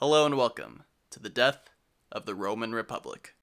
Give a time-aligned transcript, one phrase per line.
[0.00, 1.68] Hello and welcome to the death
[2.10, 3.34] of the Roman Republic.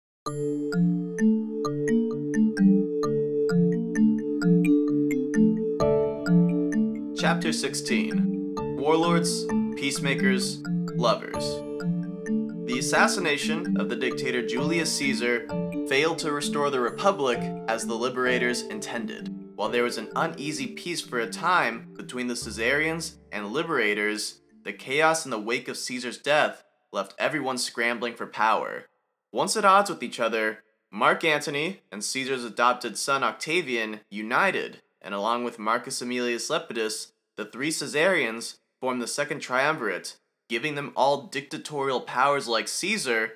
[7.16, 10.64] Chapter 16 Warlords, Peacemakers,
[10.96, 11.46] Lovers.
[12.66, 15.48] The assassination of the dictator Julius Caesar
[15.88, 17.38] failed to restore the Republic
[17.68, 19.32] as the liberators intended.
[19.54, 24.74] While there was an uneasy peace for a time between the Caesarians and liberators, the
[24.74, 28.88] chaos in the wake of Caesar's death left everyone scrambling for power.
[29.32, 30.60] Once at odds with each other,
[30.92, 37.46] Mark Antony and Caesar's adopted son Octavian united, and along with Marcus Aemilius Lepidus, the
[37.46, 40.18] three Caesarians formed the Second Triumvirate,
[40.50, 43.36] giving them all dictatorial powers like Caesar,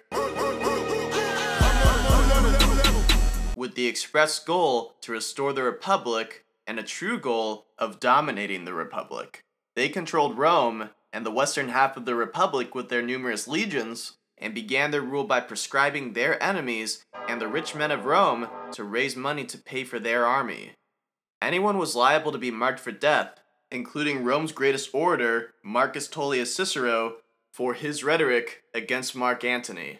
[3.55, 8.73] with the express goal to restore the Republic and a true goal of dominating the
[8.73, 9.45] Republic.
[9.77, 14.55] They controlled Rome and the western half of the Republic with their numerous legions, and
[14.55, 19.15] began their rule by proscribing their enemies and the rich men of Rome to raise
[19.15, 20.71] money to pay for their army.
[21.41, 23.39] Anyone was liable to be marked for death,
[23.71, 27.17] including Rome's greatest orator, Marcus Tullius Cicero,
[27.53, 29.99] for his rhetoric against Mark Antony.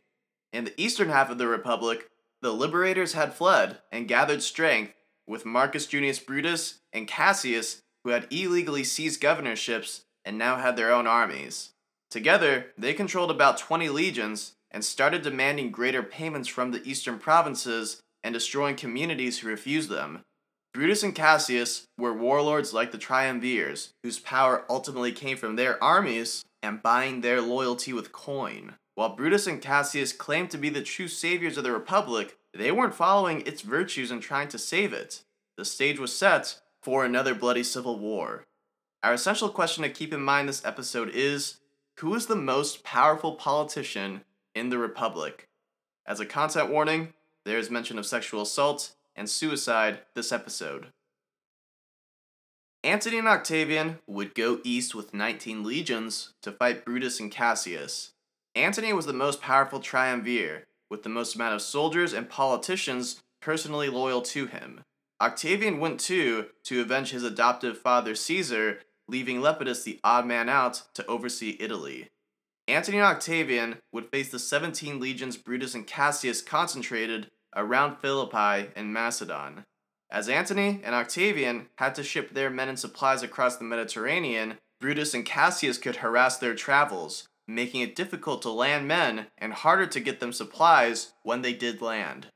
[0.52, 2.10] In the eastern half of the Republic,
[2.42, 4.94] the liberators had fled and gathered strength
[5.28, 10.92] with Marcus Junius Brutus and Cassius, who had illegally seized governorships and now had their
[10.92, 11.72] own armies.
[12.10, 18.02] Together, they controlled about 20 legions and started demanding greater payments from the eastern provinces
[18.24, 20.22] and destroying communities who refused them.
[20.74, 26.44] Brutus and Cassius were warlords like the Triumvirs, whose power ultimately came from their armies
[26.64, 28.76] and buying their loyalty with coin.
[28.96, 32.96] While Brutus and Cassius claimed to be the true saviors of the Republic, they weren't
[32.96, 35.24] following its virtues and trying to save it.
[35.58, 38.44] The stage was set for another bloody civil war.
[39.04, 41.58] Our essential question to keep in mind this episode is
[41.98, 44.22] who is the most powerful politician
[44.54, 45.48] in the Republic?
[46.06, 50.88] As a content warning, there is mention of sexual assault and suicide this episode.
[52.84, 58.12] Antony and Octavian would go east with 19 legions to fight Brutus and Cassius.
[58.56, 63.90] Antony was the most powerful triumvir, with the most amount of soldiers and politicians personally
[63.90, 64.84] loyal to him.
[65.20, 68.80] Octavian went too to avenge his adoptive father Caesar,
[69.12, 72.08] leaving Lepidus the odd man out to oversee Italy.
[72.68, 78.94] Antony and Octavian would face the 17 legions Brutus and Cassius concentrated around Philippi and
[78.94, 79.66] Macedon.
[80.10, 85.14] As Antony and Octavian had to ship their men and supplies across the Mediterranean, Brutus
[85.14, 90.00] and Cassius could harass their travels, making it difficult to land men and harder to
[90.00, 92.28] get them supplies when they did land.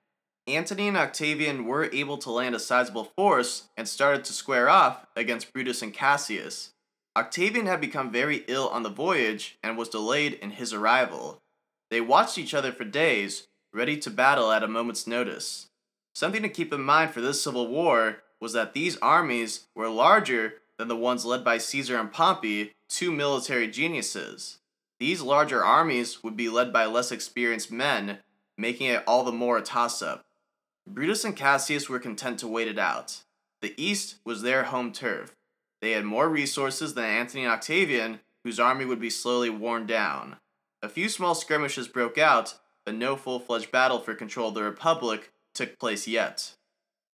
[0.47, 5.07] Antony and Octavian were able to land a sizable force and started to square off
[5.15, 6.69] against Brutus and Cassius.
[7.17, 11.41] Octavian had become very ill on the voyage and was delayed in his arrival.
[11.89, 15.67] They watched each other for days, ready to battle at a moment's notice.
[16.13, 20.55] Something to keep in mind for this civil war was that these armies were larger
[20.77, 24.59] than the ones led by Caesar and Pompey, two military geniuses.
[24.99, 28.19] These larger armies would be led by less experienced men,
[28.57, 30.25] making it all the more a toss up.
[30.87, 33.21] Brutus and Cassius were content to wait it out.
[33.61, 35.35] The East was their home turf.
[35.81, 40.37] They had more resources than Antony and Octavian, whose army would be slowly worn down.
[40.81, 44.63] A few small skirmishes broke out, but no full fledged battle for control of the
[44.63, 46.53] Republic took place yet.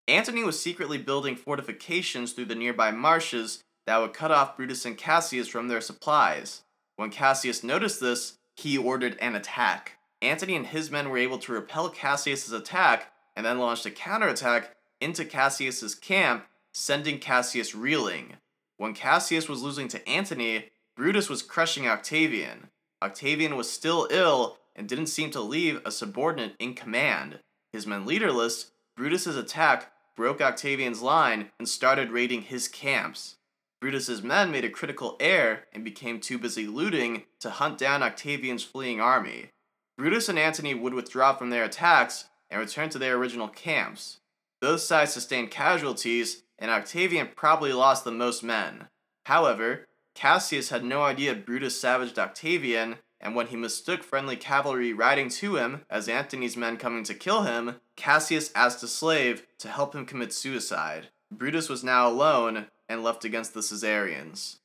[0.08, 4.98] Antony was secretly building fortifications through the nearby marshes that would cut off Brutus and
[4.98, 6.64] Cassius from their supplies.
[6.98, 9.98] When Cassius noticed this, he ordered an attack.
[10.22, 14.76] Antony and his men were able to repel Cassius's attack and then launched a counterattack
[15.00, 18.38] into Cassius's camp, sending Cassius reeling.
[18.78, 22.70] When Cassius was losing to Antony, Brutus was crushing Octavian.
[23.02, 27.40] Octavian was still ill and didn't seem to leave a subordinate in command.
[27.74, 33.38] His men leaderless, Brutus's attack broke Octavian's line and started raiding his camps.
[33.80, 38.64] Brutus's men made a critical error and became too busy looting to hunt down Octavian's
[38.64, 39.50] fleeing army.
[39.98, 44.20] Brutus and Antony would withdraw from their attacks and returned to their original camps.
[44.60, 48.90] Both sides sustained casualties, and Octavian probably lost the most men.
[49.26, 55.30] However, Cassius had no idea Brutus savaged Octavian, and when he mistook friendly cavalry riding
[55.30, 59.96] to him as Antony's men coming to kill him, Cassius asked a slave to help
[59.96, 61.08] him commit suicide.
[61.32, 64.60] Brutus was now alone and left against the Caesarians.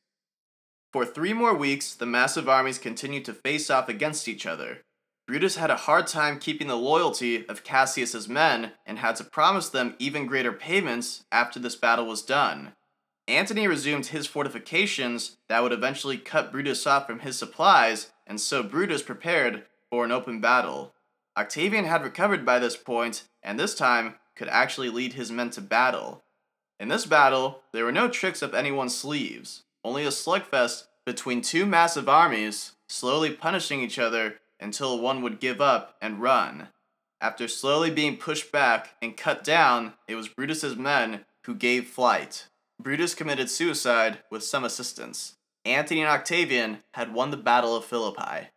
[0.93, 4.79] For three more weeks, the massive armies continued to face off against each other.
[5.27, 9.69] Brutus had a hard time keeping the loyalty of Cassius's men and had to promise
[9.69, 12.75] them even greater payments after this battle was done.
[13.27, 18.63] Antony resumed his fortifications that would eventually cut Brutus off from his supplies and so
[18.63, 20.95] Brutus prepared for an open battle.
[21.37, 25.61] Octavian had recovered by this point, and this time could actually lead his men to
[25.61, 26.23] battle.
[26.79, 31.67] In this battle, there were no tricks up anyone's sleeves, only a slugfest between two
[31.67, 36.69] massive armies, slowly punishing each other until one would give up and run.
[37.21, 42.47] After slowly being pushed back and cut down, it was Brutus's men who gave flight.
[42.81, 45.37] Brutus committed suicide with some assistance.
[45.65, 48.49] Antony and Octavian had won the Battle of Philippi.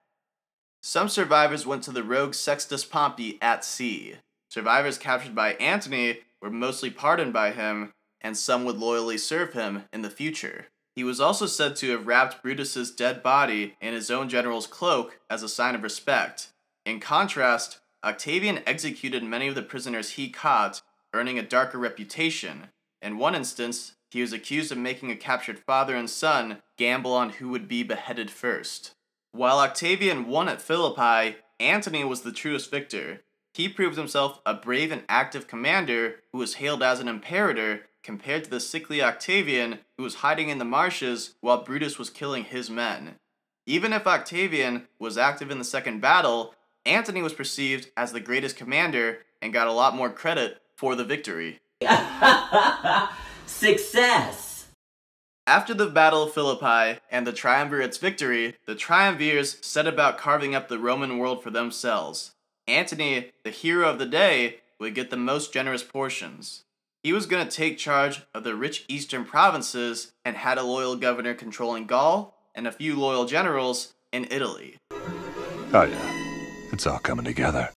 [0.82, 4.16] Some survivors went to the rogue Sextus Pompey at sea.
[4.50, 9.86] Survivors captured by Antony were mostly pardoned by him, and some would loyally serve him
[9.94, 10.68] in the future.
[10.96, 15.20] He was also said to have wrapped Brutus's dead body in his own general's cloak
[15.30, 16.50] as a sign of respect.
[16.86, 20.82] In contrast, Octavian executed many of the prisoners he caught,
[21.14, 22.70] earning a darker reputation.
[23.02, 27.32] In one instance, he was accused of making a captured father and son gamble on
[27.32, 28.96] who would be beheaded first.
[29.32, 33.22] While Octavian won at Philippi, Antony was the truest victor.
[33.54, 38.44] He proved himself a brave and active commander who was hailed as an imperator compared
[38.44, 42.68] to the sickly Octavian who was hiding in the marshes while Brutus was killing his
[42.68, 43.14] men.
[43.68, 46.56] Even if Octavian was active in the second battle,
[46.88, 51.04] Antony was perceived as the greatest commander and got a lot more credit for the
[51.04, 51.60] victory.
[53.46, 54.70] Success!
[55.46, 60.68] After the Battle of Philippi and the triumvirate's victory, the triumvirs set about carving up
[60.68, 62.32] the Roman world for themselves.
[62.68, 66.64] Antony, the hero of the day, would get the most generous portions.
[67.02, 70.98] He was going to take charge of the rich eastern provinces and had a loyal
[70.98, 74.76] governor controlling Gaul and a few loyal generals in Italy.
[74.92, 76.70] Oh, yeah.
[76.74, 77.70] It's all coming together.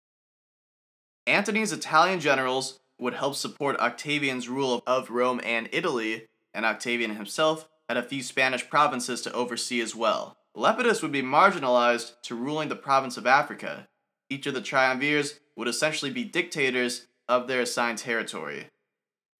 [1.27, 7.69] Antony's Italian generals would help support Octavian's rule of Rome and Italy, and Octavian himself
[7.87, 10.35] had a few Spanish provinces to oversee as well.
[10.55, 13.87] Lepidus would be marginalized to ruling the province of Africa.
[14.31, 18.67] Each of the triumvirs would essentially be dictators of their assigned territory.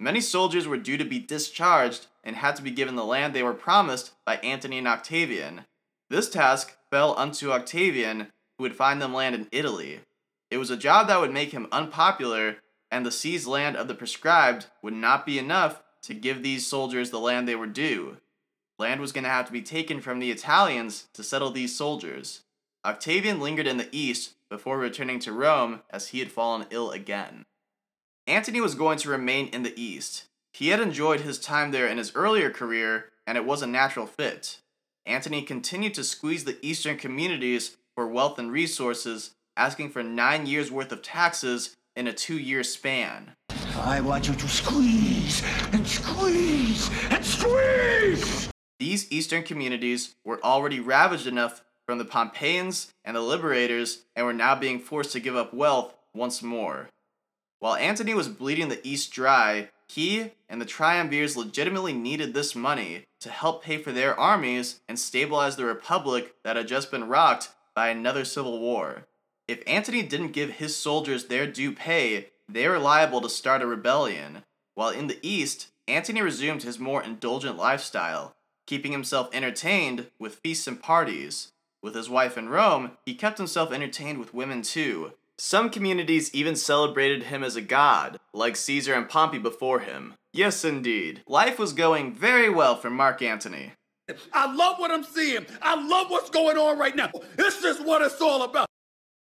[0.01, 3.44] Many soldiers were due to be discharged and had to be given the land they
[3.44, 5.65] were promised by Antony and Octavian.
[6.09, 10.00] This task fell unto Octavian, who would find them land in Italy.
[10.50, 12.57] It was a job that would make him unpopular
[12.89, 17.12] and the seized land of the proscribed would not be enough to give these soldiers
[17.12, 18.18] the land they were due.
[18.80, 22.42] Land was going to have to be taken from the Italians to settle these soldiers.
[22.83, 27.45] Octavian lingered in the east before returning to Rome as he had fallen ill again.
[28.27, 30.25] Antony was going to remain in the east.
[30.53, 34.06] He had enjoyed his time there in his earlier career, and it was a natural
[34.06, 34.59] fit.
[35.06, 40.71] Antony continued to squeeze the eastern communities for wealth and resources, asking for nine years'
[40.71, 43.31] worth of taxes in a two year span.
[43.75, 48.50] I want you to squeeze and squeeze and squeeze!
[48.79, 54.33] These eastern communities were already ravaged enough from the Pompeians and the liberators and were
[54.33, 56.89] now being forced to give up wealth once more.
[57.62, 63.06] While Antony was bleeding the east dry, he and the triumvirs legitimately needed this money
[63.19, 67.50] to help pay for their armies and stabilize the republic that had just been rocked
[67.75, 69.06] by another civil war.
[69.48, 73.68] If Antony didn't give his soldiers their due pay, they were liable to start a
[73.68, 74.42] rebellion.
[74.74, 78.34] While in the east, Antony resumed his more indulgent lifestyle,
[78.66, 81.52] keeping himself entertained with feasts and parties.
[81.84, 85.14] With his wife in Rome, he kept himself entertained with women too.
[85.44, 90.14] Some communities even celebrated him as a god, like Caesar and Pompey before him.
[90.31, 91.24] Yes, indeed.
[91.26, 93.71] Life was going very well for Mark Antony.
[94.31, 95.48] I love what I'm seeing.
[95.60, 97.10] I love what's going on right now.
[97.38, 98.68] This is what it's all about.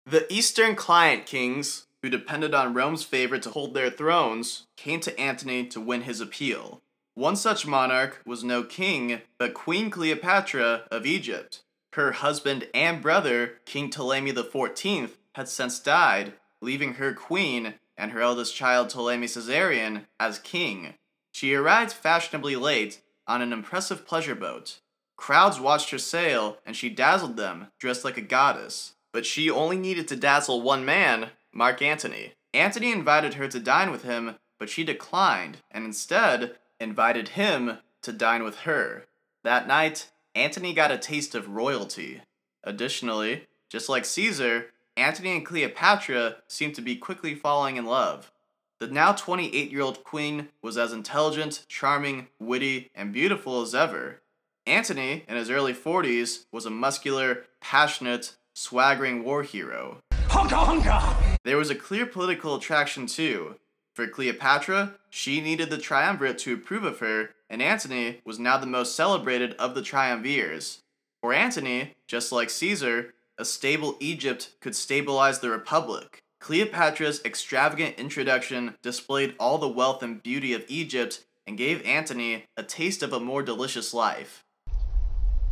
[0.06, 5.20] The Eastern Client Kings, who depended on Rome's favor to hold their thrones, came to
[5.20, 6.80] Antony to win his appeal.
[7.16, 11.60] One such monarch was no king, but Queen Cleopatra of Egypt.
[11.92, 18.20] Her husband and brother, King Ptolemy XIV, had since died, leaving her queen and her
[18.20, 20.94] eldest child Ptolemy Caesarion as king.
[21.32, 24.80] She arrived fashionably late on an impressive pleasure boat.
[25.16, 29.76] Crowds watched her sail, and she dazzled them, dressed like a goddess but she only
[29.76, 32.34] needed to dazzle one man, Mark Antony.
[32.54, 38.12] Antony invited her to dine with him, but she declined and instead invited him to
[38.12, 39.06] dine with her.
[39.44, 42.22] That night, Antony got a taste of royalty.
[42.64, 44.66] Additionally, just like Caesar,
[44.98, 48.32] Antony and Cleopatra seemed to be quickly falling in love.
[48.80, 54.20] The now 28 year old queen was as intelligent, charming, witty, and beautiful as ever.
[54.66, 59.98] Antony, in his early 40s, was a muscular, passionate, swaggering war hero.
[60.12, 61.36] Honka honka!
[61.44, 63.54] There was a clear political attraction too.
[63.94, 68.66] For Cleopatra, she needed the triumvirate to approve of her, and Antony was now the
[68.66, 70.82] most celebrated of the triumvirs.
[71.20, 76.22] For Antony, just like Caesar, a stable Egypt could stabilize the Republic.
[76.40, 82.62] Cleopatra's extravagant introduction displayed all the wealth and beauty of Egypt and gave Antony a
[82.62, 84.44] taste of a more delicious life.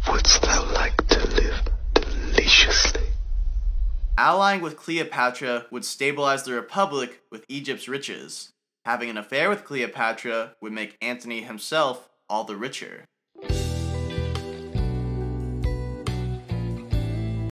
[0.08, 1.60] Wouldst thou like to live
[1.94, 3.06] deliciously?
[4.18, 8.52] Allying with Cleopatra would stabilize the Republic with Egypt's riches.
[8.84, 13.04] Having an affair with Cleopatra would make Antony himself all the richer.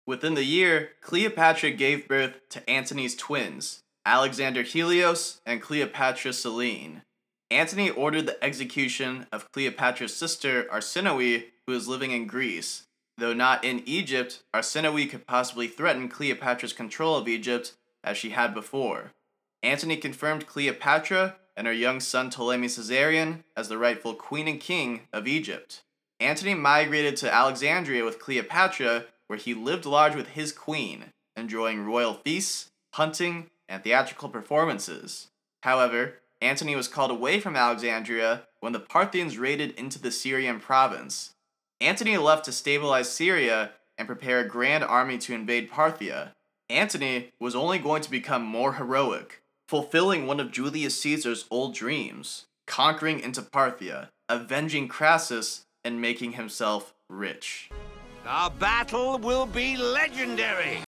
[0.06, 7.02] Within the year, Cleopatra gave birth to Antony's twins, Alexander Helios and Cleopatra Selene.
[7.50, 12.82] Antony ordered the execution of Cleopatra's sister Arsinoe, who was living in Greece.
[13.16, 18.52] Though not in Egypt, Arsinoe could possibly threaten Cleopatra's control of Egypt as she had
[18.52, 19.12] before.
[19.62, 25.02] Antony confirmed Cleopatra and her young son Ptolemy Caesarion as the rightful queen and king
[25.12, 25.82] of Egypt.
[26.20, 32.14] Antony migrated to Alexandria with Cleopatra, where he lived large with his queen, enjoying royal
[32.14, 35.28] feasts, hunting, and theatrical performances.
[35.62, 41.30] However, Antony was called away from Alexandria when the Parthians raided into the Syrian province.
[41.80, 46.32] Antony left to stabilize Syria and prepare a grand army to invade Parthia.
[46.68, 52.46] Antony was only going to become more heroic, fulfilling one of Julius Caesar's old dreams,
[52.66, 57.70] conquering into Parthia, avenging Crassus, and making himself rich.
[58.26, 60.78] Our battle will be legendary.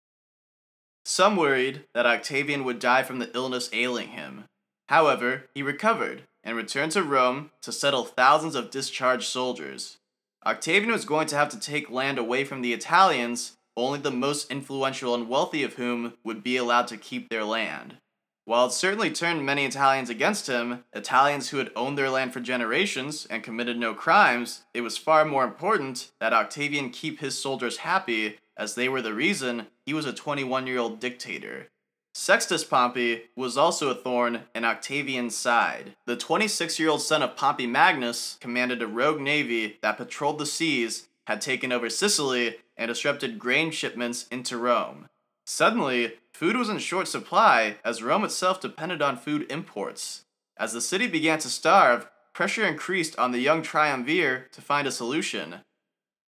[1.05, 4.45] Some worried that Octavian would die from the illness ailing him.
[4.89, 9.99] However, he recovered and returned to Rome to settle thousands of discharged soldiers.
[10.47, 14.51] Octavian was going to have to take land away from the Italians, only the most
[14.51, 17.99] influential and wealthy of whom would be allowed to keep their land.
[18.47, 22.39] While it certainly turned many Italians against him, Italians who had owned their land for
[22.39, 27.79] generations and committed no crimes, it was far more important that Octavian keep his soldiers
[27.79, 31.71] happy, as they were the reason he was a 21 year old dictator.
[32.15, 35.97] Sextus Pompey was also a thorn in Octavian's side.
[36.07, 40.47] The 26 year old son of Pompey Magnus commanded a rogue navy that patrolled the
[40.47, 45.09] seas, had taken over Sicily, and disrupted grain shipments into Rome.
[45.47, 50.25] Suddenly, food was in short supply as Rome itself depended on food imports.
[50.59, 54.93] As the city began to starve, pressure increased on the young triumvir to find a
[54.93, 55.61] solution.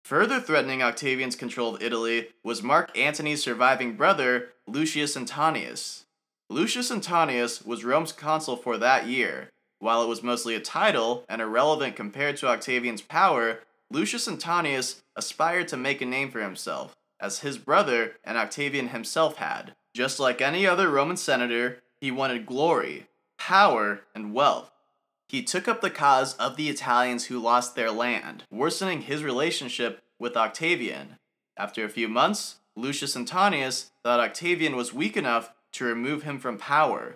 [0.03, 6.05] Further threatening Octavian's control of Italy was Mark Antony's surviving brother, Lucius Antonius.
[6.49, 9.49] Lucius Antonius was Rome's consul for that year.
[9.79, 15.69] While it was mostly a title and irrelevant compared to Octavian's power, Lucius Antonius aspired
[15.69, 19.75] to make a name for himself as his brother and Octavian himself had.
[19.93, 23.07] Just like any other Roman senator, he wanted glory,
[23.37, 24.71] power, and wealth.
[25.27, 30.03] He took up the cause of the Italians who lost their land, worsening his relationship
[30.19, 31.17] with Octavian.
[31.57, 36.57] After a few months, Lucius Antonius thought Octavian was weak enough to remove him from
[36.57, 37.15] power.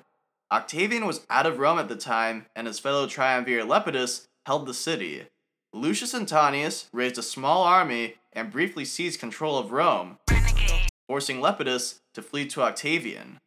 [0.51, 4.73] Octavian was out of Rome at the time, and his fellow triumvir Lepidus held the
[4.73, 5.27] city.
[5.73, 10.17] Lucius Antonius raised a small army and briefly seized control of Rome,
[11.07, 13.37] forcing Lepidus to flee to Octavian.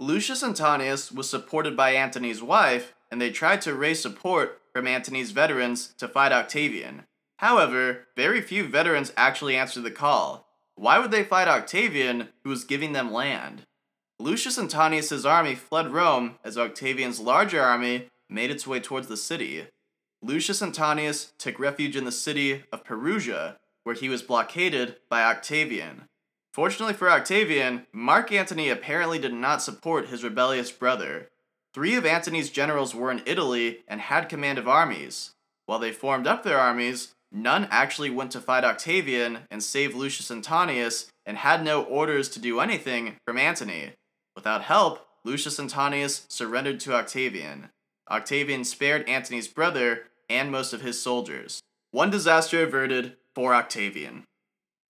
[0.00, 5.30] Lucius Antonius was supported by Antony's wife, and they tried to raise support from Antony's
[5.30, 7.04] veterans to fight Octavian.
[7.38, 10.46] However, very few veterans actually answered the call.
[10.74, 13.62] Why would they fight Octavian, who was giving them land?
[14.18, 19.66] Lucius Antonius's army fled Rome as Octavian's larger army made its way towards the city.
[20.22, 26.04] Lucius Antonius took refuge in the city of Perugia, where he was blockaded by Octavian.
[26.52, 31.28] Fortunately for Octavian, Mark Antony apparently did not support his rebellious brother.
[31.72, 35.30] Three of Antony's generals were in Italy and had command of armies.
[35.64, 40.30] While they formed up their armies, none actually went to fight Octavian and save Lucius
[40.30, 43.92] Antonius and had no orders to do anything from Antony.
[44.36, 47.70] Without help, Lucius Antonius surrendered to Octavian.
[48.10, 51.60] Octavian spared Antony's brother and most of his soldiers.
[51.92, 54.24] One disaster averted for Octavian.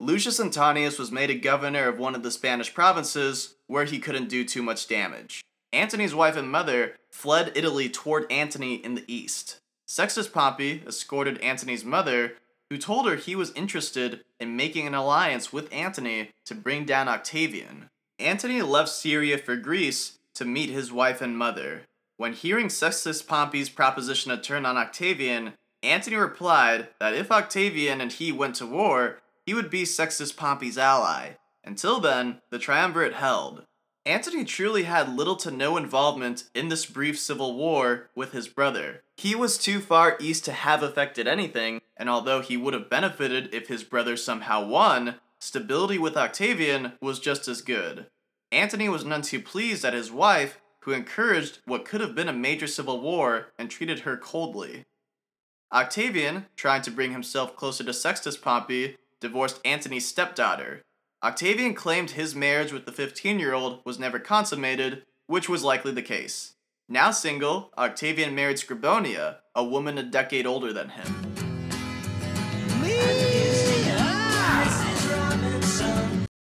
[0.00, 4.28] Lucius Antonius was made a governor of one of the Spanish provinces where he couldn't
[4.28, 5.42] do too much damage.
[5.72, 9.60] Antony's wife and mother fled Italy toward Antony in the east.
[9.86, 12.34] Sextus Pompey escorted Antony's mother,
[12.68, 17.08] who told her he was interested in making an alliance with Antony to bring down
[17.08, 17.90] Octavian.
[18.18, 21.82] Antony left Syria for Greece to meet his wife and mother.
[22.16, 28.12] When hearing Sextus Pompey's proposition to turn on Octavian, Antony replied that if Octavian and
[28.12, 31.32] he went to war, he would be Sextus Pompey's ally.
[31.64, 33.64] Until then, the triumvirate held.
[34.04, 39.02] Antony truly had little to no involvement in this brief civil war with his brother.
[39.16, 43.54] He was too far east to have affected anything, and although he would have benefited
[43.54, 48.06] if his brother somehow won, stability with Octavian was just as good.
[48.50, 52.32] Antony was none too pleased at his wife, who encouraged what could have been a
[52.32, 54.84] major civil war and treated her coldly.
[55.72, 60.82] Octavian, trying to bring himself closer to Sextus Pompey, divorced Antony's stepdaughter.
[61.22, 65.90] Octavian claimed his marriage with the 15 year old was never consummated, which was likely
[65.90, 66.56] the case.
[66.90, 71.06] Now single, Octavian married Scribonia, a woman a decade older than him.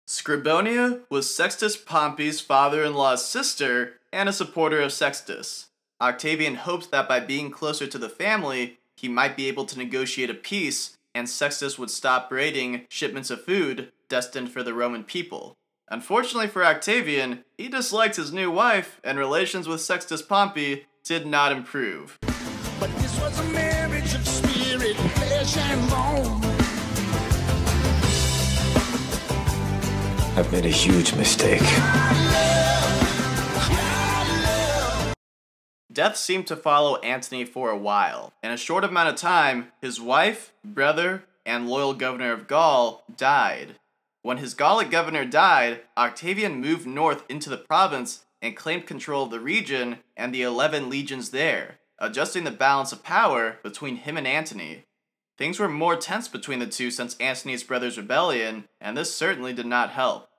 [0.08, 5.68] Scribonia was Sextus Pompey's father in law's sister and a supporter of Sextus.
[6.00, 10.30] Octavian hoped that by being closer to the family, he might be able to negotiate
[10.30, 15.56] a peace and Sextus would stop raiding shipments of food destined for the Roman people.
[15.90, 21.52] Unfortunately for Octavian, he disliked his new wife, and relations with Sextus Pompey did not
[21.52, 22.20] improve.
[22.80, 26.44] But this was a marriage of spirit, flesh, and bone.
[30.38, 32.57] I've made a huge mistake.
[35.98, 38.32] Death seemed to follow Antony for a while.
[38.44, 43.78] In a short amount of time, his wife, brother, and loyal governor of Gaul died.
[44.22, 49.32] When his Gallic governor died, Octavian moved north into the province and claimed control of
[49.32, 54.28] the region and the 11 legions there, adjusting the balance of power between him and
[54.28, 54.84] Antony.
[55.36, 59.66] Things were more tense between the two since Antony's brother's rebellion, and this certainly did
[59.66, 60.30] not help.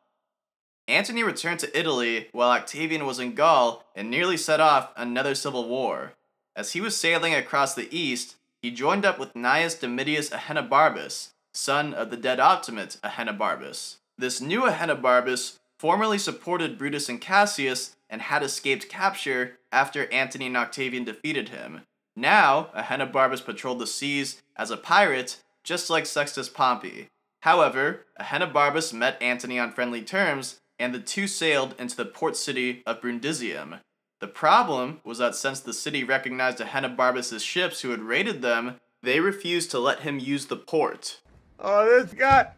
[0.88, 5.68] Antony returned to Italy while Octavian was in Gaul and nearly set off another civil
[5.68, 6.14] war.
[6.56, 11.92] As he was sailing across the east, he joined up with Gnaeus Domitius Ahenobarbus, son
[11.92, 13.96] of the dead Optimate Ahenobarbus.
[14.16, 20.56] This new Ahenobarbus formerly supported Brutus and Cassius and had escaped capture after Antony and
[20.56, 21.82] Octavian defeated him.
[22.16, 27.08] Now, Ahenobarbus patrolled the seas as a pirate, just like Sextus Pompey.
[27.42, 32.82] However, Ahenobarbus met Antony on friendly terms and the two sailed into the port city
[32.86, 33.80] of Brundisium.
[34.20, 39.20] The problem was that since the city recognized Ahenobarbus' ships who had raided them, they
[39.20, 41.20] refused to let him use the port.
[41.58, 42.52] Oh, this guy.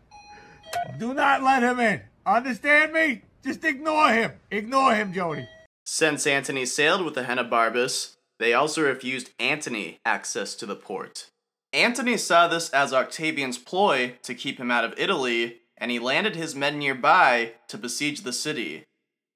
[0.99, 2.03] Do not let him in.
[2.25, 3.23] Understand me?
[3.45, 4.33] Just ignore him.
[4.51, 5.49] Ignore him, Jody.
[5.85, 11.27] Since Antony sailed with Ahenobarbus, they also refused Antony access to the port.
[11.73, 16.37] Antony saw this as Octavian's ploy to keep him out of Italy and he landed
[16.37, 18.85] his men nearby to besiege the city.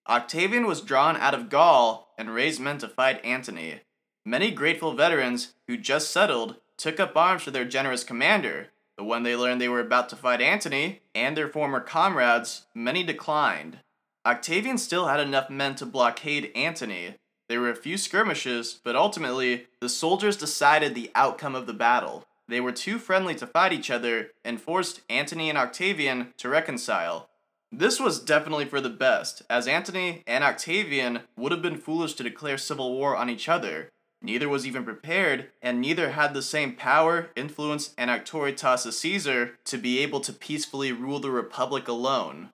[0.07, 3.81] Octavian was drawn out of Gaul and raised men to fight Antony.
[4.27, 9.23] Many grateful veterans who just settled took up arms for their generous commander, but when
[9.23, 13.79] they learned they were about to fight Antony and their former comrades, many declined.
[14.27, 17.15] Octavian still had enough men to blockade Antony.
[17.49, 22.25] There were a few skirmishes, but ultimately, the soldiers decided the outcome of the battle.
[22.49, 27.31] They were too friendly to fight each other and forced Antony and Octavian to reconcile.
[27.73, 32.23] This was definitely for the best, as Antony and Octavian would have been foolish to
[32.23, 33.91] declare civil war on each other.
[34.23, 39.59] Neither was even prepared, and neither had the same power, influence, and auctoritas as Caesar
[39.65, 42.51] to be able to peacefully rule the Republic alone.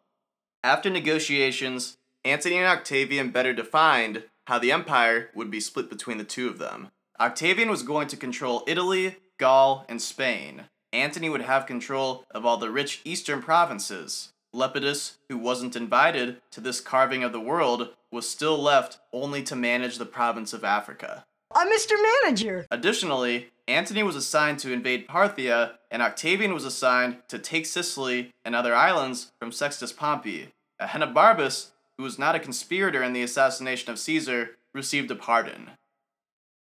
[0.64, 6.24] After negotiations, Antony and Octavian better defined how the empire would be split between the
[6.24, 6.88] two of them.
[7.20, 10.66] Octavian was going to control Italy, Gaul, and Spain.
[10.92, 14.33] Antony would have control of all the rich eastern provinces.
[14.55, 19.57] Lepidus, who wasn't invited to this carving of the world, was still left only to
[19.57, 21.24] manage the province of Africa.
[21.55, 21.94] I'm Mr.
[22.22, 22.66] Manager.
[22.70, 28.55] Additionally, Antony was assigned to invade Parthia, and Octavian was assigned to take Sicily and
[28.55, 30.48] other islands from Sextus Pompey.
[30.83, 35.70] Ahenobarbus, who was not a conspirator in the assassination of Caesar, received a pardon.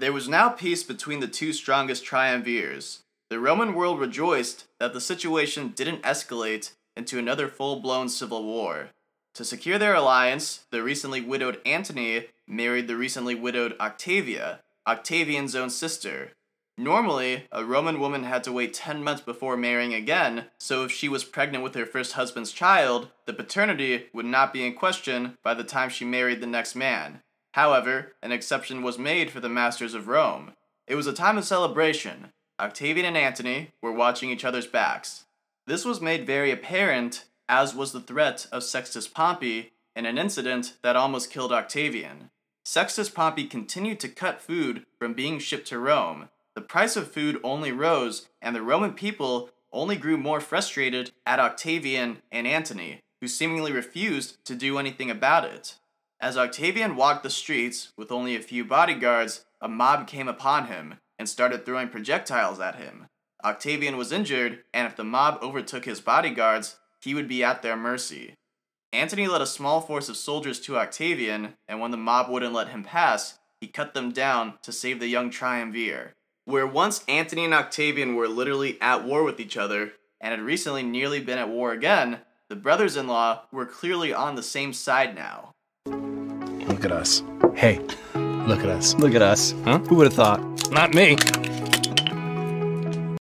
[0.01, 3.01] There was now peace between the two strongest triumvirs.
[3.31, 8.91] The Roman world rejoiced that the situation didn't escalate into another full blown civil war.
[9.35, 15.69] To secure their alliance, the recently widowed Antony married the recently widowed Octavia, Octavian's own
[15.69, 16.33] sister.
[16.77, 21.09] Normally, a Roman woman had to wait 10 months before marrying again, so if she
[21.09, 25.55] was pregnant with her first husband's child, the paternity would not be in question by
[25.55, 27.21] the time she married the next man.
[27.59, 30.53] However, an exception was made for the masters of Rome.
[30.87, 32.29] It was a time of celebration.
[32.61, 35.25] Octavian and Antony were watching each other's backs.
[35.67, 40.77] This was made very apparent, as was the threat of Sextus Pompey in an incident
[40.83, 42.31] that almost killed Octavian.
[42.65, 46.29] Sextus Pompey continued to cut food from being shipped to Rome.
[46.55, 51.41] The price of food only rose, and the Roman people only grew more frustrated at
[51.41, 55.75] Octavian and Antony, who seemingly refused to do anything about it.
[56.21, 60.99] As Octavian walked the streets with only a few bodyguards, a mob came upon him.
[61.19, 63.07] and started throwing projectiles at him.
[63.45, 67.77] Octavian was injured, and if the mob overtook his bodyguards, he would be at their
[67.77, 68.35] mercy.
[68.93, 72.69] Antony led a small force of soldiers to Octavian, and when the mob wouldn't let
[72.69, 76.15] him pass, he cut them down to save the young triumvir.
[76.45, 80.83] Where once Antony and Octavian were literally at war with each other, and had recently
[80.83, 85.15] nearly been at war again, the brothers in law were clearly on the same side
[85.15, 85.55] now.
[86.69, 87.23] Look at us.
[87.55, 87.81] Hey,
[88.15, 88.95] look at us.
[88.95, 89.55] Look at us.
[89.65, 89.79] Huh?
[89.79, 90.71] Who would have thought?
[90.71, 91.17] Not me.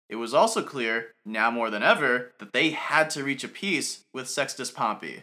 [0.08, 4.04] It was also clear, now more than ever, that they had to reach a peace
[4.12, 5.22] with Sextus Pompey.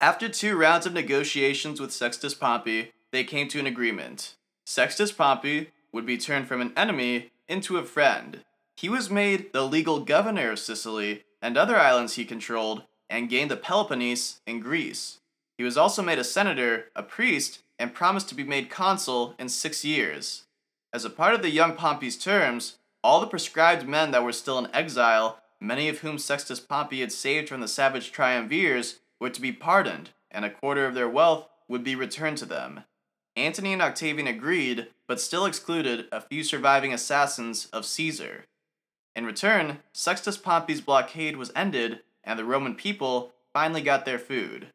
[0.00, 4.34] After two rounds of negotiations with Sextus Pompey, they came to an agreement.
[4.66, 8.40] Sextus Pompey would be turned from an enemy into a friend.
[8.76, 13.50] He was made the legal governor of Sicily and other islands he controlled and gained
[13.50, 15.18] the Peloponnese in Greece.
[15.58, 19.48] He was also made a senator, a priest, and promised to be made consul in
[19.48, 20.44] six years.
[20.92, 24.58] As a part of the young Pompey's terms, all the proscribed men that were still
[24.58, 29.40] in exile, many of whom Sextus Pompey had saved from the savage triumvirs, were to
[29.40, 32.84] be pardoned, and a quarter of their wealth would be returned to them.
[33.34, 38.46] Antony and Octavian agreed, but still excluded a few surviving assassins of Caesar.
[39.14, 44.68] In return, Sextus Pompey's blockade was ended, and the Roman people finally got their food.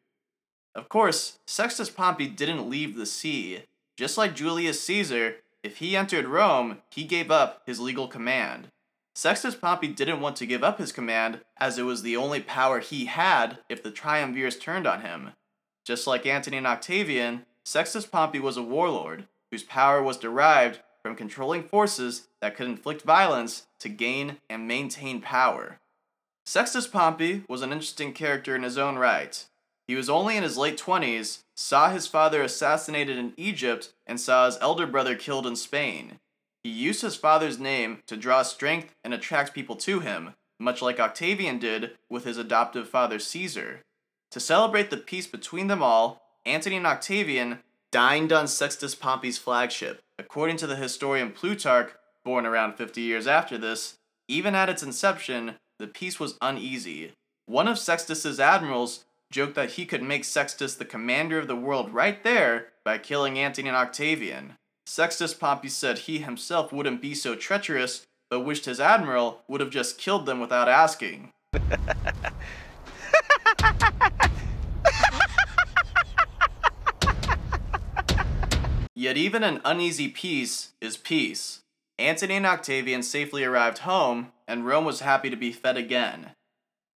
[0.74, 3.64] Of course, Sextus Pompey didn't leave the sea.
[3.96, 8.68] Just like Julius Caesar, if he entered Rome, he gave up his legal command.
[9.14, 12.80] Sextus Pompey didn't want to give up his command, as it was the only power
[12.80, 15.32] he had if the triumvirs turned on him.
[15.84, 21.14] Just like Antony and Octavian, Sextus Pompey was a warlord whose power was derived from
[21.14, 25.78] controlling forces that could inflict violence to gain and maintain power.
[26.46, 29.44] Sextus Pompey was an interesting character in his own right.
[29.86, 34.46] He was only in his late 20s, saw his father assassinated in Egypt, and saw
[34.46, 36.18] his elder brother killed in Spain.
[36.62, 41.00] He used his father's name to draw strength and attract people to him, much like
[41.00, 43.82] Octavian did with his adoptive father Caesar.
[44.30, 47.58] To celebrate the peace between them all, Antony and Octavian
[47.90, 50.00] dined on Sextus Pompey's flagship.
[50.18, 51.92] According to the historian Plutarch,
[52.24, 57.12] born around 50 years after this, even at its inception, the peace was uneasy.
[57.46, 61.92] One of Sextus's admirals joked that he could make Sextus the commander of the world
[61.92, 64.54] right there by killing Antony and Octavian.
[64.86, 69.70] Sextus Pompey said he himself wouldn't be so treacherous, but wished his admiral would have
[69.70, 71.30] just killed them without asking.
[78.94, 81.60] Yet even an uneasy peace is peace.
[81.98, 86.32] Antony and Octavian safely arrived home, and Rome was happy to be fed again.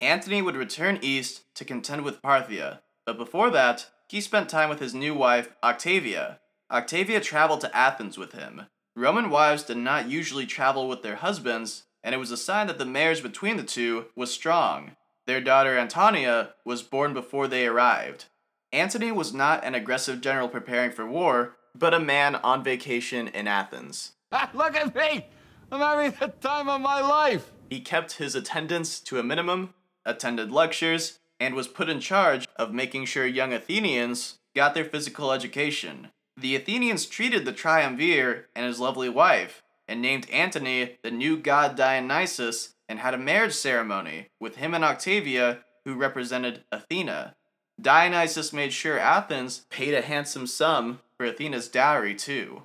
[0.00, 4.78] Antony would return east to contend with Parthia, but before that, he spent time with
[4.78, 6.40] his new wife, Octavia.
[6.70, 8.66] Octavia traveled to Athens with him.
[8.94, 12.78] Roman wives did not usually travel with their husbands, and it was a sign that
[12.78, 14.96] the marriage between the two was strong.
[15.26, 18.26] Their daughter Antonia was born before they arrived.
[18.72, 23.48] Antony was not an aggressive general preparing for war, but a man on vacation in
[23.48, 24.12] Athens.
[24.30, 25.26] Ah, look at me!
[25.72, 27.50] I'm having the time of my life!
[27.70, 29.74] He kept his attendance to a minimum,
[30.06, 35.32] attended lectures, and was put in charge of making sure young Athenians got their physical
[35.32, 36.08] education.
[36.38, 41.76] The Athenians treated the triumvir and his lovely wife, and named Antony the new god
[41.76, 47.34] Dionysus, and had a marriage ceremony with him and Octavia, who represented Athena.
[47.80, 52.62] Dionysus made sure Athens paid a handsome sum for Athena's dowry, too.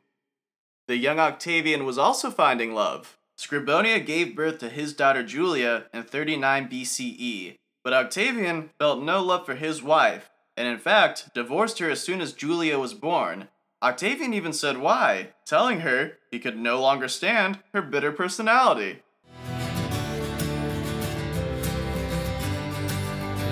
[0.88, 3.18] The young Octavian was also finding love.
[3.42, 9.48] Scribonia gave birth to his daughter Julia in 39 BCE, but Octavian felt no love
[9.48, 13.48] for his wife, and in fact divorced her as soon as Julia was born.
[13.82, 19.00] Octavian even said why, telling her he could no longer stand her bitter personality.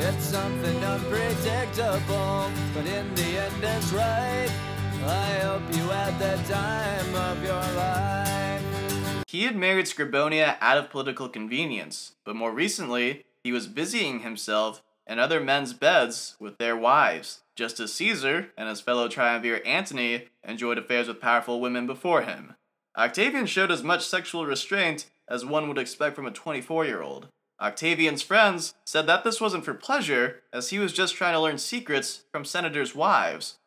[0.02, 4.52] It's something unpredictable, but in the end it's right.
[5.08, 8.09] I hope you had the time of your life.
[9.30, 14.82] He had married Scribonia out of political convenience, but more recently, he was busying himself
[15.06, 20.30] in other men's beds with their wives, just as Caesar and his fellow triumvir Antony
[20.44, 22.56] enjoyed affairs with powerful women before him.
[22.98, 27.28] Octavian showed as much sexual restraint as one would expect from a 24 year old.
[27.62, 31.60] Octavian's friends said that this wasn't for pleasure, as he was just trying to learn
[31.60, 33.60] secrets from senators' wives.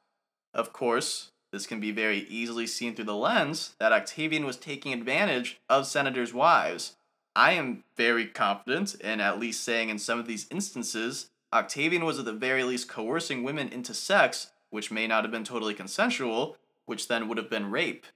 [0.52, 4.92] Of course, this can be very easily seen through the lens that Octavian was taking
[4.92, 6.96] advantage of senators' wives.
[7.36, 12.18] I am very confident in at least saying in some of these instances, Octavian was
[12.18, 16.56] at the very least coercing women into sex, which may not have been totally consensual,
[16.86, 18.06] which then would have been rape.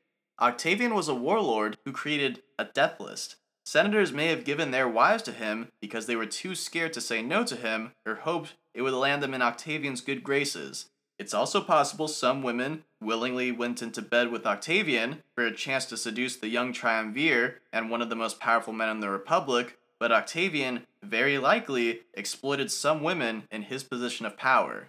[0.40, 3.37] Octavian was a warlord who created a death list.
[3.64, 7.20] Senators may have given their wives to him because they were too scared to say
[7.20, 10.87] no to him or hoped it would land them in Octavian's good graces.
[11.18, 15.96] It's also possible some women willingly went into bed with Octavian for a chance to
[15.96, 20.12] seduce the young triumvir and one of the most powerful men in the Republic, but
[20.12, 24.88] Octavian very likely exploited some women in his position of power.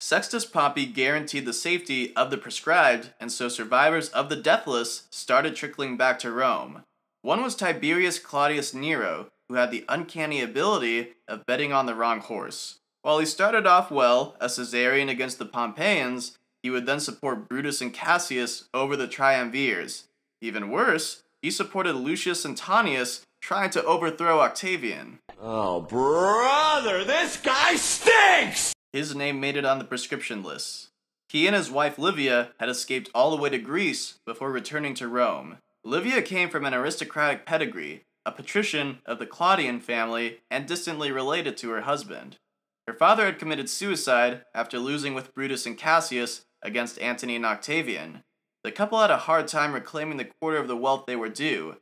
[0.00, 5.56] Sextus Pompey guaranteed the safety of the proscribed, and so survivors of the Deathless started
[5.56, 6.84] trickling back to Rome.
[7.22, 12.20] One was Tiberius Claudius Nero, who had the uncanny ability of betting on the wrong
[12.20, 12.80] horse.
[13.02, 17.82] While he started off well, a Caesarian against the Pompeians, he would then support Brutus
[17.82, 20.04] and Cassius over the triumvirs.
[20.40, 25.18] Even worse, he supported Lucius Antonius trying to overthrow Octavian.
[25.38, 28.72] Oh, brother, this guy stinks!
[28.94, 30.88] His name made it on the proscription list.
[31.28, 35.06] He and his wife Livia had escaped all the way to Greece before returning to
[35.06, 35.58] Rome.
[35.84, 41.58] Livia came from an aristocratic pedigree, a patrician of the Claudian family, and distantly related
[41.58, 42.38] to her husband.
[42.86, 48.24] Her father had committed suicide after losing with Brutus and Cassius against Antony and Octavian.
[48.64, 51.76] The couple had a hard time reclaiming the quarter of the wealth they were due,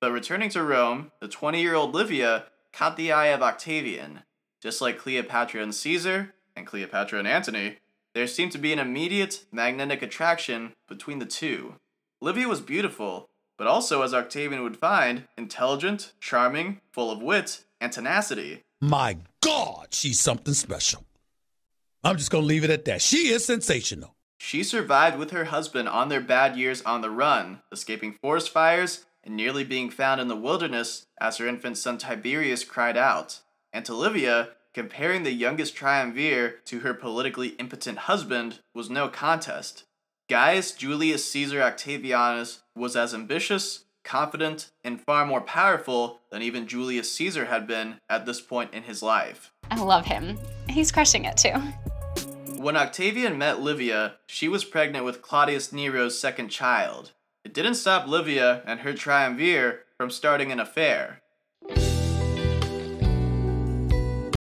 [0.00, 4.20] but returning to Rome, the 20 year old Livia caught the eye of Octavian.
[4.62, 7.78] Just like Cleopatra and Caesar, and Cleopatra and Antony,
[8.14, 11.74] there seemed to be an immediate magnetic attraction between the two.
[12.20, 17.92] Livia was beautiful, but also, as Octavian would find, intelligent, charming, full of wit, and
[17.92, 18.62] tenacity.
[18.80, 21.04] My God, she's something special.
[22.02, 23.02] I'm just gonna leave it at that.
[23.02, 24.14] She is sensational.
[24.38, 29.04] She survived with her husband on their bad years on the run, escaping forest fires
[29.24, 33.40] and nearly being found in the wilderness as her infant son Tiberius cried out.
[33.72, 39.84] And to Livia, comparing the youngest triumvir to her politically impotent husband was no contest.
[40.28, 47.12] Gaius Julius Caesar Octavianus was as ambitious, confident, and far more powerful than even Julius
[47.12, 49.52] Caesar had been at this point in his life.
[49.70, 50.38] I love him.
[50.68, 51.54] He's crushing it too.
[52.58, 57.12] When Octavian met Livia, she was pregnant with Claudius Nero's second child.
[57.44, 61.22] It didn't stop Livia and her triumvir from starting an affair.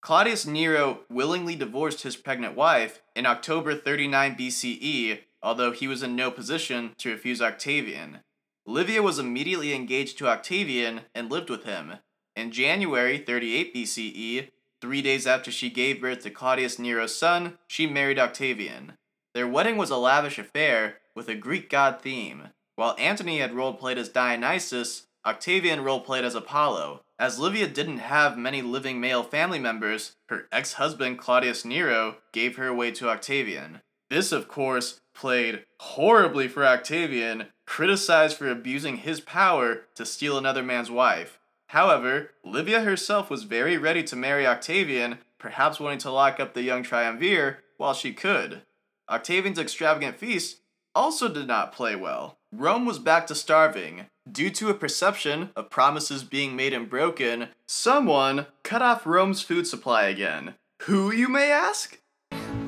[0.01, 6.15] Claudius Nero willingly divorced his pregnant wife in October 39 BCE, although he was in
[6.15, 8.21] no position to refuse Octavian.
[8.65, 11.93] Livia was immediately engaged to Octavian and lived with him.
[12.35, 14.49] In January 38 BCE,
[14.81, 18.93] three days after she gave birth to Claudius Nero's son, she married Octavian.
[19.33, 22.49] Their wedding was a lavish affair with a Greek god theme.
[22.75, 27.01] While Antony had role played as Dionysus, Octavian role played as Apollo.
[27.19, 32.57] As Livia didn't have many living male family members, her ex husband Claudius Nero gave
[32.57, 33.81] her away to Octavian.
[34.09, 40.63] This, of course, played horribly for Octavian, criticized for abusing his power to steal another
[40.63, 41.39] man's wife.
[41.67, 46.63] However, Livia herself was very ready to marry Octavian, perhaps wanting to lock up the
[46.63, 48.61] young triumvir while she could.
[49.09, 50.61] Octavian's extravagant feast
[50.95, 52.37] also did not play well.
[52.51, 54.05] Rome was back to starving.
[54.29, 59.67] Due to a perception of promises being made and broken, someone cut off Rome's food
[59.67, 60.55] supply again.
[60.83, 61.99] Who, you may ask?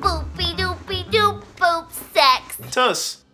[0.00, 2.58] Boopy doopy doop boop sex.
[2.70, 3.24] Tus.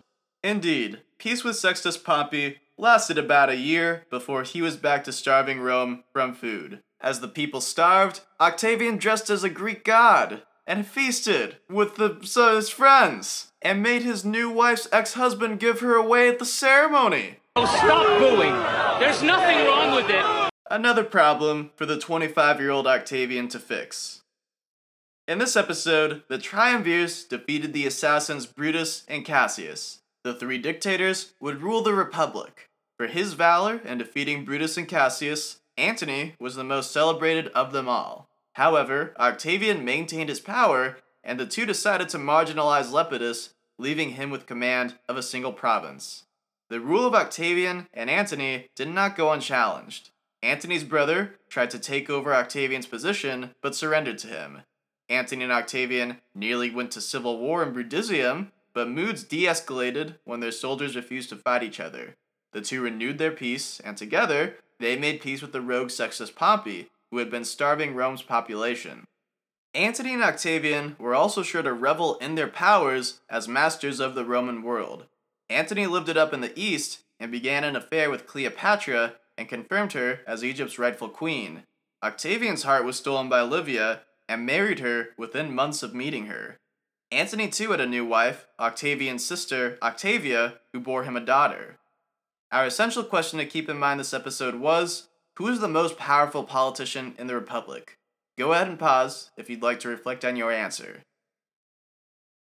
[0.43, 5.61] Indeed, peace with Sextus Pompey lasted about a year before he was back to starving
[5.61, 6.81] Rome from food.
[7.01, 12.57] As the people starved, Octavian dressed as a Greek god and feasted with the, so
[12.57, 17.37] his friends and made his new wife's ex-husband give her away at the ceremony.
[17.55, 18.55] Oh, stop booing!
[19.01, 20.51] There's nothing wrong with it!
[20.71, 24.23] Another problem for the 25-year-old Octavian to fix.
[25.29, 30.01] In this episode, the triumvirs defeated the assassins Brutus and Cassius.
[30.23, 32.66] The three dictators would rule the Republic.
[32.97, 37.89] For his valor in defeating Brutus and Cassius, Antony was the most celebrated of them
[37.89, 38.29] all.
[38.55, 44.47] However, Octavian maintained his power, and the two decided to marginalize Lepidus, leaving him with
[44.47, 46.25] command of a single province.
[46.71, 50.11] The rule of Octavian and Antony did not go unchallenged.
[50.43, 54.63] Antony's brother tried to take over Octavian's position, but surrendered to him.
[55.09, 60.41] Antony and Octavian nearly went to civil war in Brundisium, but moods de escalated when
[60.41, 62.17] their soldiers refused to fight each other.
[62.53, 66.89] The two renewed their peace, and together, they made peace with the rogue Sextus Pompey,
[67.11, 69.05] who had been starving Rome's population.
[69.75, 74.25] Antony and Octavian were also sure to revel in their powers as masters of the
[74.25, 75.07] Roman world.
[75.51, 79.93] Antony lived it up in the east and began an affair with Cleopatra and confirmed
[79.93, 81.65] her as Egypt's rightful queen.
[82.03, 86.59] Octavian's heart was stolen by Livia and married her within months of meeting her.
[87.13, 91.79] Antony too had a new wife, Octavian's sister, Octavia, who bore him a daughter.
[92.57, 96.43] Our essential question to keep in mind this episode was Who is the most powerful
[96.43, 97.99] politician in the Republic?
[98.39, 101.03] Go ahead and pause if you'd like to reflect on your answer.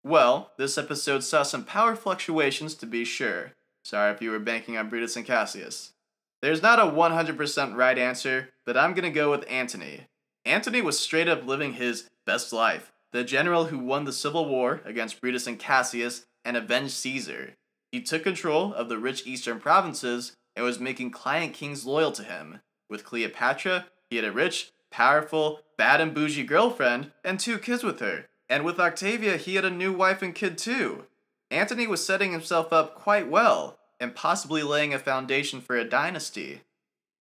[0.04, 3.54] Well, this episode saw some power fluctuations to be sure.
[3.86, 5.94] Sorry if you were banking on Brutus and Cassius.
[6.42, 10.08] There's not a 100% right answer, but I'm gonna go with Antony.
[10.44, 14.82] Antony was straight up living his best life, the general who won the civil war
[14.84, 17.54] against Brutus and Cassius and avenged Caesar.
[17.94, 22.24] He took control of the rich eastern provinces and was making client kings loyal to
[22.24, 22.62] him.
[22.90, 28.00] With Cleopatra, he had a rich, powerful, bad and bougie girlfriend and two kids with
[28.00, 28.26] her.
[28.50, 31.06] And with Octavia, he had a new wife and kid too.
[31.52, 36.62] Antony was setting himself up quite well and possibly laying a foundation for a dynasty.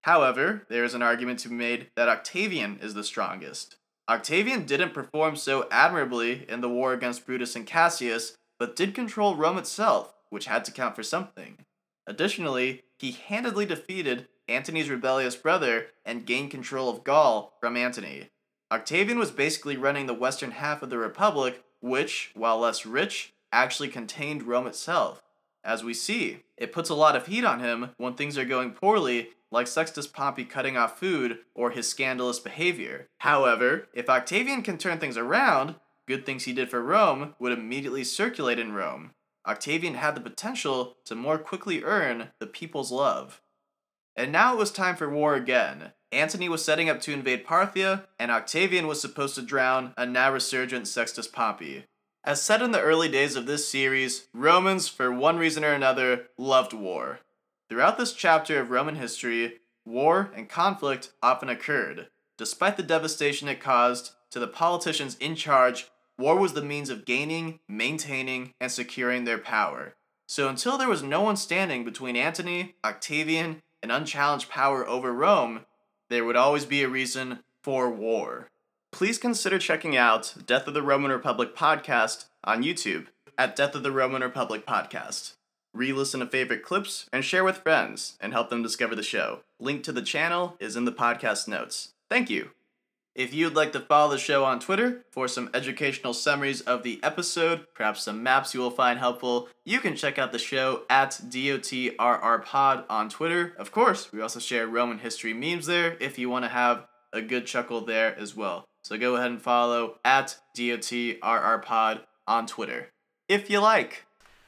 [0.01, 3.75] However, there is an argument to be made that Octavian is the strongest.
[4.09, 9.35] Octavian didn't perform so admirably in the war against Brutus and Cassius, but did control
[9.35, 11.59] Rome itself, which had to count for something.
[12.07, 18.29] Additionally, he handedly defeated Antony's rebellious brother and gained control of Gaul from Antony.
[18.71, 23.89] Octavian was basically running the western half of the Republic, which, while less rich, actually
[23.89, 25.21] contained Rome itself.
[25.63, 28.71] As we see, it puts a lot of heat on him when things are going
[28.71, 33.07] poorly, like Sextus Pompey cutting off food or his scandalous behavior.
[33.19, 35.75] However, if Octavian can turn things around,
[36.07, 39.11] good things he did for Rome would immediately circulate in Rome.
[39.45, 43.41] Octavian had the potential to more quickly earn the people's love.
[44.15, 45.91] And now it was time for war again.
[46.11, 50.31] Antony was setting up to invade Parthia, and Octavian was supposed to drown a now
[50.31, 51.85] resurgent Sextus Pompey.
[52.23, 56.27] As said in the early days of this series, Romans, for one reason or another,
[56.37, 57.19] loved war.
[57.69, 62.07] Throughout this chapter of Roman history, war and conflict often occurred.
[62.37, 67.05] Despite the devastation it caused to the politicians in charge, war was the means of
[67.05, 69.95] gaining, maintaining, and securing their power.
[70.27, 75.61] So until there was no one standing between Antony, Octavian, and unchallenged power over Rome,
[76.09, 78.47] there would always be a reason for war.
[78.91, 83.83] Please consider checking out Death of the Roman Republic podcast on YouTube at Death of
[83.83, 85.33] the Roman Republic podcast.
[85.73, 89.39] Re listen to favorite clips and share with friends and help them discover the show.
[89.59, 91.93] Link to the channel is in the podcast notes.
[92.09, 92.51] Thank you.
[93.15, 96.99] If you'd like to follow the show on Twitter for some educational summaries of the
[97.03, 101.11] episode, perhaps some maps you will find helpful, you can check out the show at
[101.11, 103.53] DOTRRPod on Twitter.
[103.59, 107.21] Of course, we also share Roman history memes there if you want to have a
[107.21, 108.65] good chuckle there as well.
[108.81, 112.89] So go ahead and follow at DOTRRPod on Twitter.
[113.29, 114.05] If you like.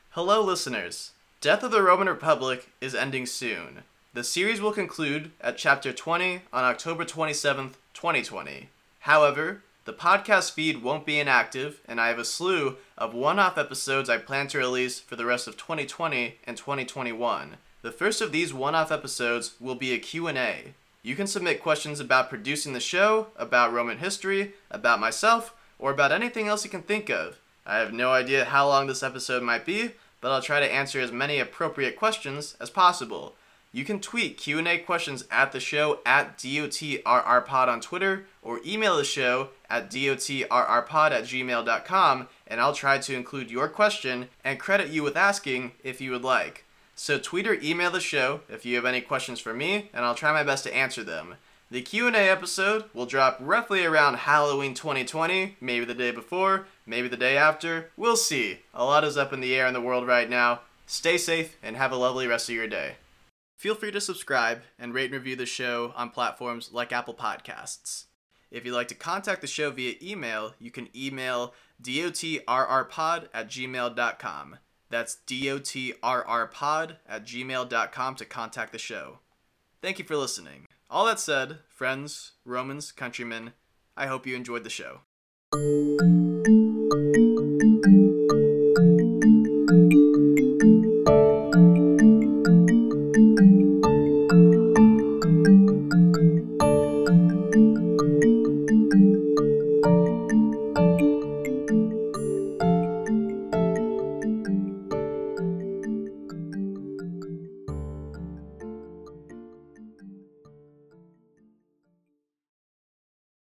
[0.09, 1.11] Hello, listeners.
[1.39, 3.83] Death of the Roman Republic is ending soon.
[4.15, 8.69] The series will conclude at chapter 20 on October 27th, 2020.
[8.99, 14.09] However, the podcast feed won't be inactive, and I have a slew of one-off episodes
[14.09, 17.57] I plan to release for the rest of 2020 and 2021.
[17.81, 20.73] The first of these one-off episodes will be a Q&A.
[21.03, 26.11] You can submit questions about producing the show, about Roman history, about myself, or about
[26.11, 27.37] anything else you can think of.
[27.63, 30.99] I have no idea how long this episode might be, but I'll try to answer
[30.99, 33.35] as many appropriate questions as possible.
[33.75, 39.03] You can tweet Q&A questions at the show at DOTRRPod on Twitter or email the
[39.03, 45.03] show at DOTRRPod at gmail.com and I'll try to include your question and credit you
[45.03, 46.63] with asking if you would like.
[46.95, 50.15] So tweet or email the show if you have any questions for me and I'll
[50.15, 51.35] try my best to answer them.
[51.69, 57.17] The Q&A episode will drop roughly around Halloween 2020, maybe the day before, maybe the
[57.17, 57.91] day after.
[57.97, 58.59] We'll see.
[58.73, 60.61] A lot is up in the air in the world right now.
[60.85, 62.95] Stay safe and have a lovely rest of your day.
[63.55, 68.05] Feel free to subscribe and rate and review the show on platforms like Apple Podcasts.
[68.51, 74.57] If you'd like to contact the show via email, you can email dotrrpod at gmail.com.
[74.89, 79.19] That's dotrrpod at gmail.com to contact the show.
[79.81, 80.67] Thank you for listening.
[80.89, 83.53] All that said, friends, Romans, countrymen,
[83.97, 85.01] I hope you enjoyed the show.